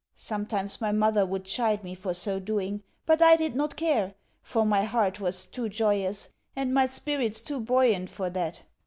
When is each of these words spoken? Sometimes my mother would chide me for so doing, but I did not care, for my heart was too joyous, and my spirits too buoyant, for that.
Sometimes 0.15 0.81
my 0.81 0.91
mother 0.91 1.27
would 1.27 1.45
chide 1.45 1.83
me 1.83 1.93
for 1.93 2.11
so 2.15 2.39
doing, 2.39 2.81
but 3.05 3.21
I 3.21 3.35
did 3.35 3.55
not 3.55 3.75
care, 3.75 4.15
for 4.41 4.65
my 4.65 4.81
heart 4.81 5.19
was 5.19 5.45
too 5.45 5.69
joyous, 5.69 6.29
and 6.55 6.73
my 6.73 6.87
spirits 6.87 7.43
too 7.43 7.59
buoyant, 7.59 8.09
for 8.09 8.27
that. 8.31 8.63